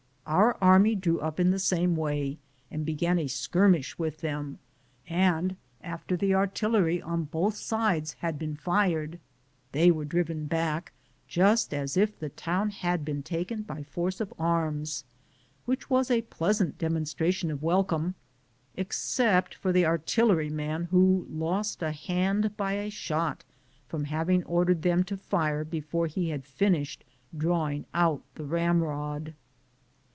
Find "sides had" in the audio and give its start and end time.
7.57-8.39